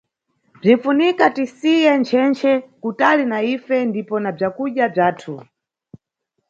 Bzinʼfunika 0.59 1.25
tisiye 1.35 1.91
nchenche 1.99 2.51
kutali 2.81 3.23
na 3.31 3.37
ife 3.53 3.77
ndipo 3.89 4.15
na 4.23 4.29
bzakudya 4.35 4.85
bzathu. 4.93 5.33